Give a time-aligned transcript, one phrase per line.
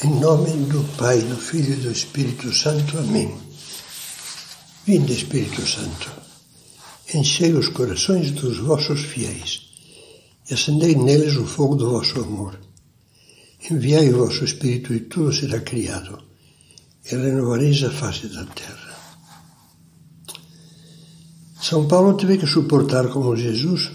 [0.00, 2.98] Em nome do Pai, do Filho e do Espírito Santo.
[2.98, 3.36] Amém.
[4.86, 6.08] Vinde, Espírito Santo,
[7.12, 9.62] enchei os corações dos vossos fiéis
[10.48, 12.60] e acendei neles o fogo do vosso amor.
[13.68, 16.22] Enviai o vosso Espírito e tudo será criado
[17.04, 18.96] e renovareis a face da terra.
[21.60, 23.90] São Paulo teve que suportar, como Jesus,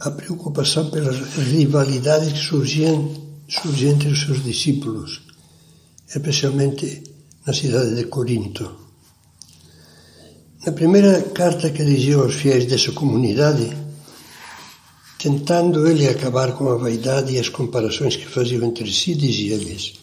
[0.00, 5.22] a preocupação pelas rivalidades que surgiam surge entre os seus discípulos,
[6.08, 7.02] especialmente
[7.46, 8.82] na cidade de Corinto.
[10.64, 13.76] Na primeira carta que dirigiu aos fiéis dessa comunidade,
[15.18, 19.94] tentando ele acabar com a vaidade e as comparações que faziam entre si, dizia-lhes: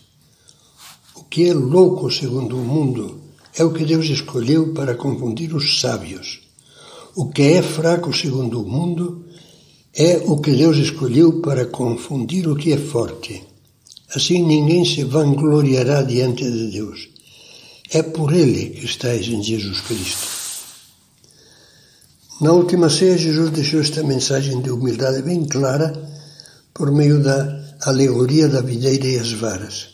[1.16, 3.22] O que é louco segundo o mundo
[3.56, 6.42] é o que Deus escolheu para confundir os sábios.
[7.16, 9.26] O que é fraco segundo o mundo
[9.94, 13.44] é o que Deus escolheu para confundir o que é forte.
[14.14, 17.10] Assim ninguém se vangloriará diante de Deus.
[17.92, 20.28] É por Ele que estáis em Jesus Cristo.
[22.42, 25.92] Na última ceia, Jesus deixou esta mensagem de humildade bem clara
[26.74, 29.90] por meio da alegoria da videira e as varas.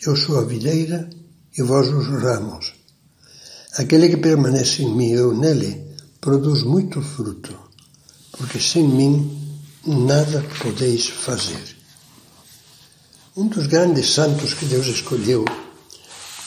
[0.00, 1.10] Eu sou a videira
[1.58, 2.72] e vós os ramos.
[3.74, 5.84] Aquele que permanece em mim e eu nele
[6.20, 7.65] produz muito fruto
[8.36, 9.56] porque sem mim
[9.86, 11.76] nada podeis fazer.
[13.36, 15.44] Um dos grandes santos que Deus escolheu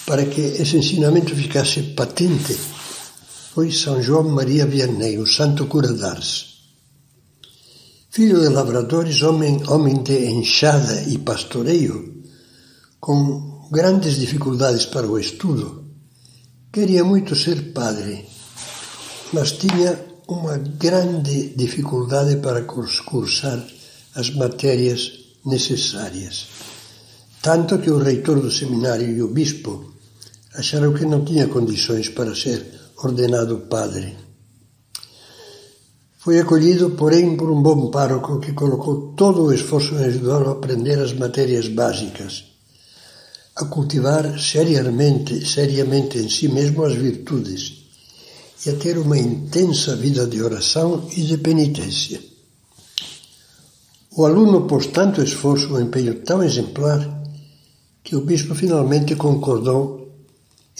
[0.06, 2.58] para que esse ensinamento ficasse patente
[3.54, 6.50] foi São João Maria Vianney, o santo cura d'Ars.
[8.10, 12.24] Filho de lavradores, homem, homem de enxada e pastoreio,
[13.00, 15.86] com grandes dificuldades para o estudo,
[16.74, 18.26] queria muito ser padre,
[19.32, 23.60] mas tinha uma grande dificuldade para cursar
[24.14, 25.12] as matérias
[25.44, 26.48] necessárias.
[27.42, 29.94] Tanto que o reitor do seminário e o bispo
[30.54, 32.64] acharam que não tinha condições para ser
[32.98, 34.18] ordenado padre.
[36.20, 40.52] Foi acolhido, porém, por um bom pároco que colocou todo o esforço em ajudá-lo a
[40.52, 42.44] aprender as matérias básicas,
[43.56, 47.79] a cultivar seriamente, seriamente em si mesmo as virtudes
[48.66, 52.22] e a ter uma intensa vida de oração e de penitência.
[54.12, 57.24] O aluno pôs tanto esforço, um empenho tão exemplar,
[58.04, 60.12] que o bispo finalmente concordou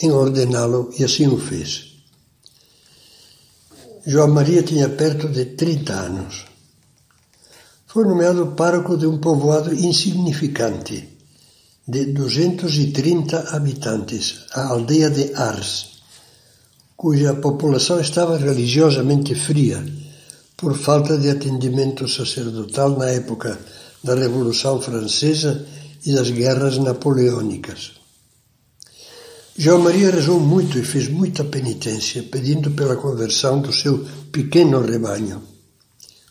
[0.02, 1.90] em ordená-lo e assim o fez.
[4.06, 6.44] João Maria tinha perto de 30 anos.
[7.86, 11.08] Foi nomeado pároco de um povoado insignificante,
[11.86, 15.99] de 230 habitantes, a aldeia de Ars,
[17.00, 19.82] cuja população estava religiosamente fria
[20.54, 23.58] por falta de atendimento sacerdotal na época
[24.04, 25.66] da Revolução Francesa
[26.04, 27.92] e das guerras napoleônicas.
[29.56, 35.40] João Maria rezou muito e fez muita penitência, pedindo pela conversão do seu pequeno rebanho.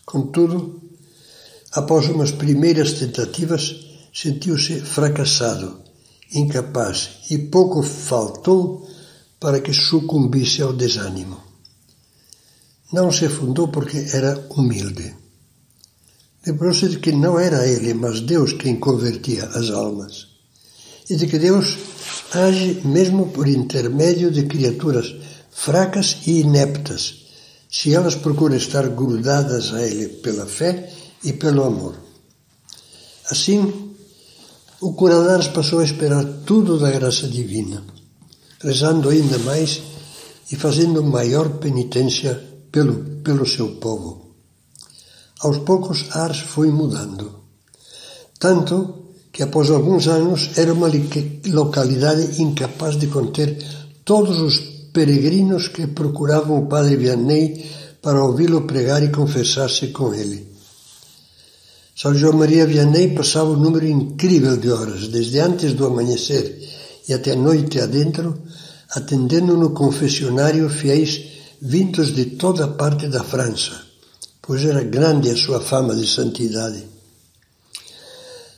[0.06, 0.80] Contudo,
[1.72, 3.75] após umas primeiras tentativas,
[4.13, 5.80] sentiu-se fracassado,
[6.31, 8.88] incapaz e pouco faltou
[9.39, 11.38] para que sucumbisse ao desânimo.
[12.91, 15.16] Não se fundou porque era humilde.
[16.45, 20.27] Lembrou-se de que não era ele, mas Deus quem convertia as almas.
[21.09, 21.77] E de que Deus
[22.33, 25.16] age mesmo por intermédio de criaturas
[25.51, 27.25] fracas e ineptas,
[27.69, 30.91] se elas procuram estar grudadas a Ele pela fé
[31.23, 31.95] e pelo amor.
[33.29, 33.94] Assim,
[34.81, 37.83] o Curadares passou a esperar tudo da graça divina
[38.61, 39.81] rezando ainda mais
[40.51, 44.35] e fazendo maior penitência pelo, pelo seu povo.
[45.41, 47.39] Aos poucos, Ars foi mudando.
[48.37, 50.89] Tanto que, após alguns anos, era uma
[51.47, 53.57] localidade incapaz de conter
[54.03, 54.59] todos os
[54.91, 57.65] peregrinos que procuravam o padre Vianney
[58.01, 60.47] para ouvi-lo pregar e confessar-se com ele.
[61.95, 66.78] São João Maria Vianney passava um número incrível de horas, desde antes do amanhecer
[67.09, 68.38] e até a noite adentro,
[68.91, 71.11] atendendo no confessionário fiéis
[71.59, 73.73] vindos de toda parte da França,
[74.39, 76.83] pois era grande a sua fama de santidade.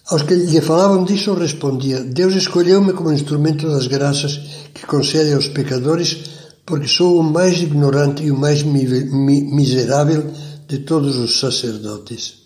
[0.07, 4.33] Aos que lhe falavam disso, respondia: Deus escolheu-me como instrumento das graças
[4.73, 6.17] que concede aos pecadores,
[6.65, 10.29] porque sou o mais ignorante e o mais miserável
[10.67, 12.41] de todos os sacerdotes.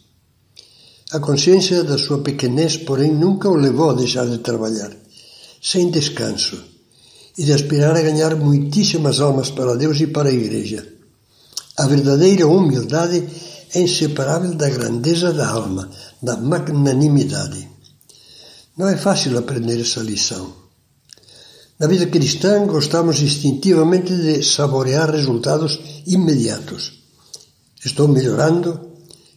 [1.11, 5.04] A consciência da sua pequenez, porém, nunca o levou a deixar de trabalhar
[5.71, 6.57] sem descanso
[7.35, 10.87] e de aspirar a ganhar muitíssimas almas para Deus e para a Igreja.
[11.75, 13.27] A verdadeira humildade
[13.73, 15.89] é inseparável da grandeza da alma,
[16.21, 17.67] da magnanimidade.
[18.77, 20.53] Não é fácil aprender essa lição.
[21.79, 26.83] Na vida cristã, gostamos instintivamente de saborear resultados imediatos.
[27.83, 28.91] Estou melhorando,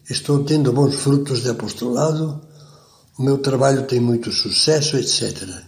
[0.08, 2.40] estou tendo bons frutos de apostolado,
[3.18, 5.67] o meu trabalho tem muito sucesso, etc.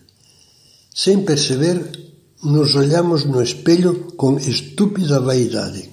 [0.94, 1.98] Sem perceber,
[2.42, 5.90] nos olhamos no espelho com estúpida vaidade.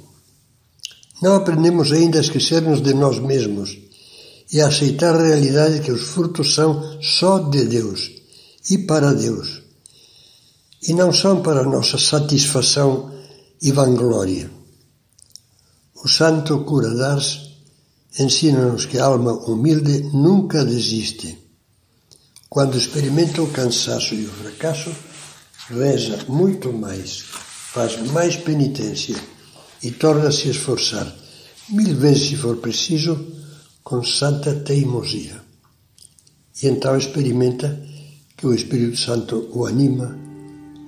[1.22, 3.78] Não aprendemos ainda a esquecer-nos de nós mesmos
[4.52, 8.12] e a aceitar a realidade que os frutos são só de Deus
[8.70, 9.62] e para Deus,
[10.88, 13.12] e não são para nossa satisfação
[13.62, 14.50] e vanglória.
[16.04, 17.48] O santo cura d'Ars
[18.20, 21.47] ensina-nos que a alma humilde nunca desiste.
[22.50, 24.92] Quando experimenta o cansaço e o fracasso,
[25.70, 27.20] reza muito mais,
[27.74, 29.16] faz mais penitência
[29.84, 31.14] e torna-se a esforçar,
[31.70, 33.34] mil vezes se for preciso,
[33.84, 35.42] com santa teimosia.
[36.62, 37.80] E então experimenta
[38.36, 40.18] que o Espírito Santo o anima,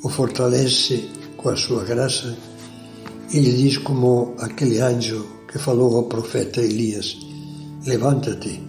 [0.03, 2.37] o fortalece com a sua graça
[3.31, 7.17] e lhe diz como aquele anjo que falou ao profeta Elias:
[7.85, 8.68] Levanta-te,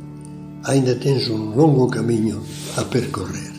[0.64, 2.42] ainda tens um longo caminho
[2.76, 3.49] a percorrer.